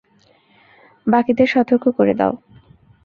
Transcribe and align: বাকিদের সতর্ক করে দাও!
বাকিদের 1.07 1.47
সতর্ক 1.53 1.85
করে 1.97 2.13
দাও! 2.19 2.33